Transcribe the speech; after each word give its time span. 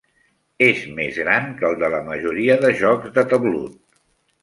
És 0.67 0.79
més 0.99 1.19
gran 1.25 1.53
que 1.61 1.69
el 1.71 1.79
de 1.83 1.91
la 1.97 2.01
majoria 2.09 2.59
de 2.67 2.75
jocs 2.83 3.17
de 3.19 3.29
tablut. 3.37 3.81